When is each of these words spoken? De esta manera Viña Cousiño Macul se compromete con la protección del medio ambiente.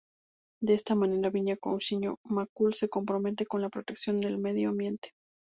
De 0.63 0.73
esta 0.73 0.95
manera 0.95 1.29
Viña 1.29 1.57
Cousiño 1.57 2.17
Macul 2.23 2.73
se 2.73 2.89
compromete 2.89 3.45
con 3.45 3.61
la 3.61 3.69
protección 3.69 4.17
del 4.19 4.39
medio 4.39 4.69
ambiente. 4.69 5.11